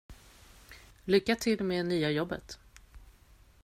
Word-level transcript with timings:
Lycka 1.05 1.35
till 1.35 1.63
med 1.63 1.85
nya 1.85 2.11
jobbet. 2.11 2.59